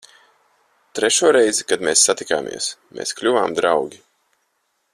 [0.99, 4.01] Trešo reizi, kad mēs satikāmies, mēs kļuvām draugi.